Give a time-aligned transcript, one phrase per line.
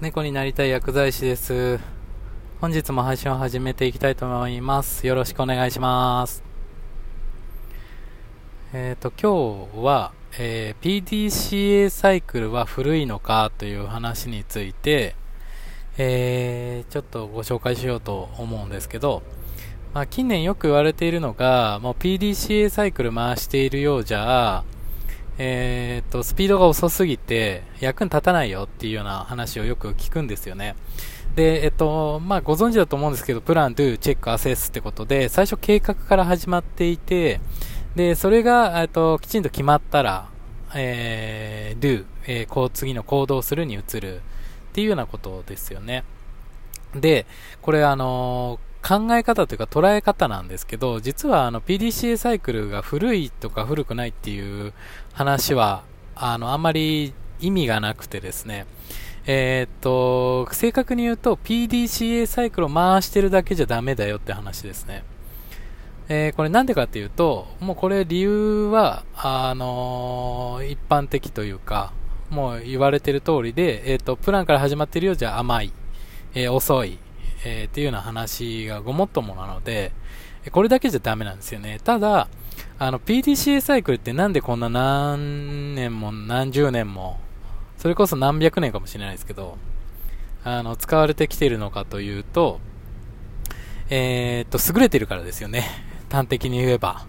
[0.00, 1.78] 猫になりたい薬剤師です。
[2.58, 5.06] 本日も配信を始めていきたいと思います。
[5.06, 6.42] よろしくお願いします。
[8.72, 15.16] えっ、ー、と、今日は、えー、PDCA サイクルは古いのかという話について、
[15.98, 19.22] えー、ちょっとご紹介しようと思うんですけど、
[19.92, 24.64] まあ、近年よく言われているのが、もう PDCA サイクル回しているようじゃ、
[25.38, 30.76] えー、と、スピードが遅すぎて役に立たないよっていうような話をよく聞くんですよね。
[31.34, 37.40] で、えっと、まあ、ご存知だと思うんですけど、プラン、ドゥ、チェック、アセスってことで、最初計画から始まっていて、
[37.94, 40.28] で、それが、えっと、きちんと決まったら、
[40.74, 44.20] えー、do、えー、こう、次の行動するに移るっ
[44.72, 46.04] ていうようなことですよね。
[46.94, 47.26] で、
[47.62, 54.72] これあのー考え方というか捉え方なんですけど、実はあの PDCA サイクルが古いとか古くないっていう
[55.12, 55.84] 話は、
[56.14, 58.66] あの、あんまり意味がなくてですね、
[59.26, 65.04] えー、っと、正確に言うと PDCA サイクルを回してるだけじゃダメだよって話ですね。
[66.08, 71.92] えー、これなんでかっていうと、もうこれ理由は、あのー、一般的というか、
[72.30, 75.72] もう言われてる通りで、えっ、と、プランから始まってるようじゃ甘い、
[76.34, 76.98] え遅い、
[77.44, 79.92] えー、っていうような話がごもっともなので、
[80.52, 81.80] これだけじゃダメなんですよね。
[81.84, 82.28] ただ、
[82.78, 87.20] あの、PDCA サイクルってなんでこんな何年も何十年も、
[87.76, 89.58] それこそ何百年かもしれないですけど、
[90.44, 92.60] あの、使われてきているのかというと、
[93.90, 95.66] えー、っと、優れているからですよね。
[96.10, 97.06] 端的に言えば。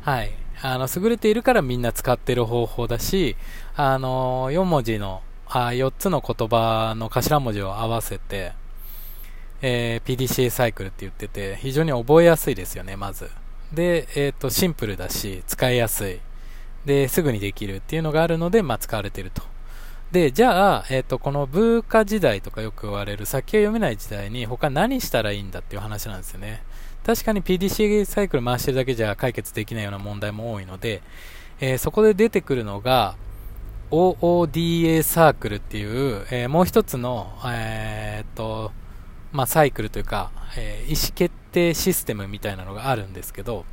[0.00, 0.32] はい。
[0.62, 3.36] あの、優れているからみんな使ってる方法だし、
[3.76, 8.52] あの、4文字の、あ4つの言葉の頭文字を合わせて、
[9.62, 13.30] えー、PDCA サイクルって言ってて、非常に覚えやすいですよね、まず。
[13.72, 16.20] で、えっ、ー、と、シンプルだし、使いやすい。
[16.84, 19.42] で、すぐにできるっていうのがあるので、まあ、使われてると。
[20.10, 26.62] で、じゃあ、えっ、ー、と、この文化時代とかよく言われる先が読めない時代に他何したらいいんだっていう話なんですよね。
[27.06, 31.02] 確かに PDCA サイクル回してるだけじゃ解決できないような問題も多いので、
[31.60, 33.16] えー、そこで出てくるのが、
[33.90, 38.72] OODA サークルっていう、えー、もう一つの、え、っと、
[39.32, 43.64] まあ、サイクルというか、えー、意思決定システムみたいなのがあるんですけど、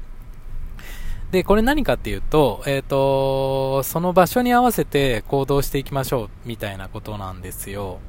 [1.31, 7.99] で、これ何かっていうと、えっ、ー、と、その場所に合わせて行動していきましょうみたいなことなんですよ。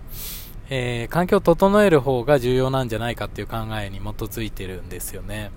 [0.70, 5.50] えー、環境を整える方が重要なんじゃないかっていう考えに基づいてるんですよね。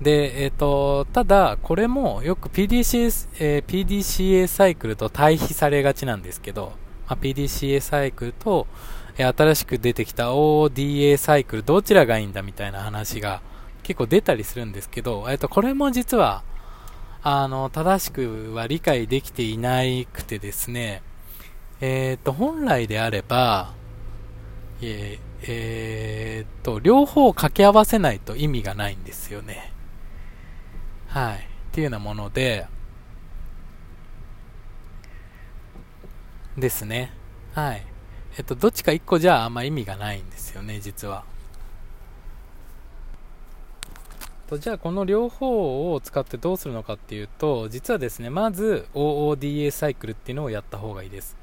[0.00, 6.72] で、えっ、ー、と、ただ、これもよく PDCA、えー、PDCA サイクルと対比されがちなんですけど、
[7.06, 8.66] まあ、PDCA サイクルと、
[9.16, 13.42] 新しく出てきた ODA サイクルどちらがいいんだみたいな話が
[13.82, 16.42] 結構出たりするんですけど、えっと、これも実は、
[17.22, 19.80] あの、正しくは理解できていな
[20.12, 21.02] くてですね、
[21.80, 23.74] えっ、と、本来であれば、
[24.82, 29.72] えー、えー、と、両方掛け合わせないと意味がないんですよね。
[31.08, 31.36] はい。
[31.36, 31.38] っ
[31.72, 32.66] ていうようなもので、
[36.56, 37.12] ですね。
[37.54, 37.89] はい。
[38.38, 41.24] えっと、どっちか1個じゃああんま意味がないんですよね、実は。
[44.50, 51.36] とじゃあこの両方を使ってどうするのかっていうと実はですねまず OODA サイクルっていうのをやった方がいいです、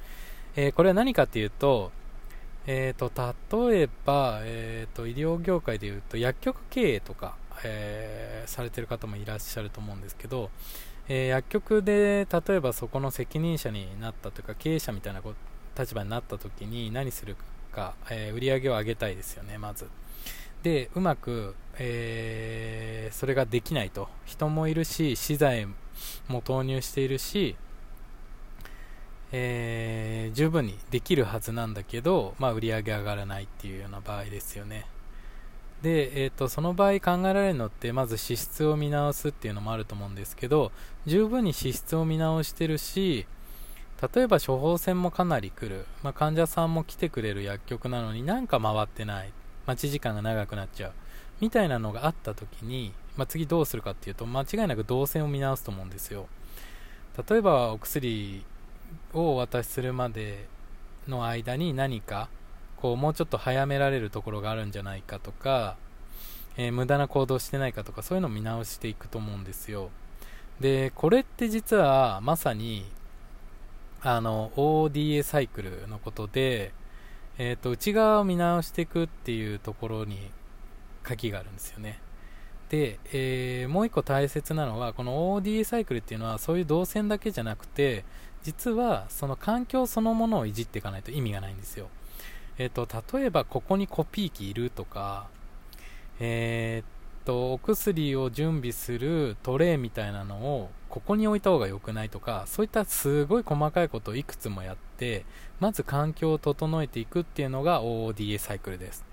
[0.58, 1.92] えー、これは何かっていうと,、
[2.66, 10.50] えーと、例えば、えーと、医療業界でいうと薬局経営とか、えー、されてる方もいらっしゃると思うんですけど、
[11.08, 15.22] えー、薬局で例えばそこの責任者になったというか経営者みたいな
[15.78, 17.36] 立場になった時に何する
[17.72, 19.88] か、えー、売り上げを上げたいですよね、まず。
[20.64, 24.10] で、うまく、えー、それができないと。
[24.26, 25.68] 人もいるし、資材
[26.28, 27.56] も投入しているし、
[29.32, 34.88] えー、十分にできるはずなんだけど、まあ、売り上げ上がらないっていうような場合ですよね。
[35.82, 40.72] で、えーと、その場合考えられるのってまず支出を見直すっていうのもあると思うんですけど
[41.06, 43.28] 十分に支出を見直してるし
[44.14, 49.32] 例えば処方箋もかなり来る、まあ、患者さんも来てくれる薬局なのになんか回ってない。
[49.66, 50.92] 待ち時間が長くなっちゃう。
[51.42, 56.28] みたいなのがあった時に、まあ、次どうするかっていうと間違いなく動線を見直すと思うんですよ。
[57.30, 58.44] 例えばお薬
[59.14, 60.48] をお渡しするまで
[61.08, 62.30] の間に何か
[62.78, 65.78] こうもうちょっと早められるところがあるんじゃないかとか、
[66.58, 69.90] えー、無駄な行動してないかとかそういうのを見直していくと思うんですよ。
[70.60, 72.86] でこれって実はまさに
[74.10, 76.72] あの ODA サイクルのことで、
[77.38, 80.32] えーと、内側を見直していくっていうところに
[81.04, 82.00] 鍵があるんですよね。
[82.70, 88.06] で、えー、もう一個大切なのはこの ODA サイクルっていうのはそういう動線だけじゃなくて
[88.44, 91.90] 実はその環境そのものをいじっていかないと意味がないんですよ。
[92.58, 95.28] えっ、と、例えばここにコピー機いるとか、
[96.22, 105.26] えっと、お薬を準備するトレイみたいなのをここに置いた方が良くないとか、そういったすごい細かいことをいくつもやって、
[105.60, 109.06] まず環境を整えていくっていうのが OODA サイクルです。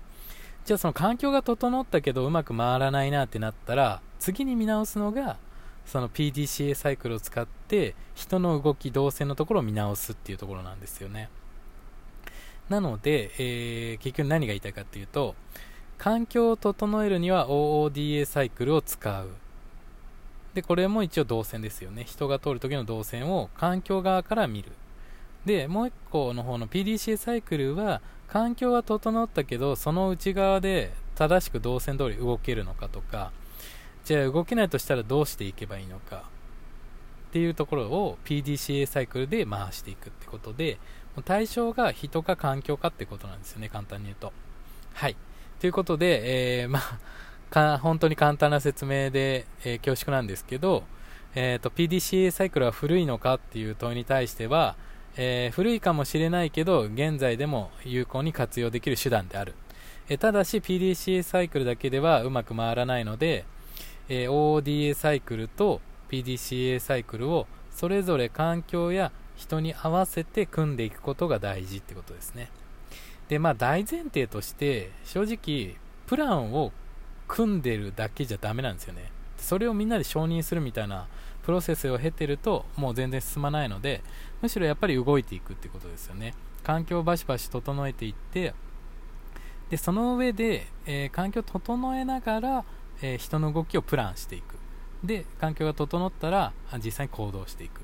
[0.65, 5.37] じゃあその環境が整ったけどうまく回らないなってなったら、次に見直すのが、
[5.85, 11.29] その PDCA サイクルを使って人の動き、動線のところを見直すっていうところなんですよね。
[12.67, 15.35] なので、えー、結局何が言いたいかっていうと、
[15.99, 19.29] 環境を整えるには OODA サイクルを使う。
[20.55, 22.05] で、これも一応動線ですよね。
[22.05, 24.71] 人が通る時の動線を環境側から見る。
[25.45, 33.33] で、もう一個の方の PDCA サイクルは、環境は整ったけど、その内側で正しく動線通り動けるのかとか、
[34.05, 36.23] じゃあ動けないとしたらどうしていけばいいのか
[37.29, 40.77] っていうところを PDCA サイクルで回していくってことで、
[41.25, 44.31] 対象が人か環境かってことなんですよね、簡単に言うと。
[44.93, 45.17] はい。
[45.59, 46.99] ということで、えー、まあ、
[47.49, 50.83] か本当に簡単な説明で、えー、恐縮なんですけど、
[51.35, 54.75] えーと、PDCA サイクルは古いのかっていう問いに対しては、
[55.17, 59.53] えー、古いかもしれないけど現在でも有効に活用できる手段である、
[60.09, 63.45] えー、ただし PDCA サイクルだけではうまく回らないので、
[64.07, 72.49] え、OODA サイクルと PDCA サイクルをそれぞれ環境や人に合わせて組んでいくことが大事ってことですね。
[73.27, 75.75] でまあ大前提として正直
[76.07, 76.71] プランを
[77.27, 79.11] 組んでるだけじゃダメなんですよね。
[79.37, 81.07] それをみんなで承認するみたいな
[81.43, 84.01] プロセスを経てるともう全然進まないので
[84.41, 86.33] むしろやっぱり動いていくってことですよね。
[86.63, 88.55] 環境をバシバシ整えていって
[89.69, 92.65] でその上で、えー、環境を整えながら、
[93.01, 94.55] えー、人の動きをプランしていく。
[95.03, 96.51] で環境が整ったら
[96.83, 97.81] 実際に行動していく、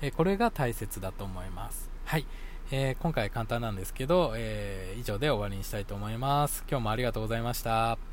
[0.00, 1.90] えー、これが大切だと思います。
[2.04, 2.26] はい、
[2.70, 6.64] え今回簡単なんですけど、え以上で終わりにしたいと思います。
[6.68, 8.09] 今日もありがとうございました。